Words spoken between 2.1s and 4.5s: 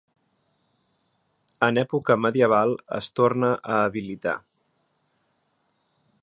medieval es torna a habilitar.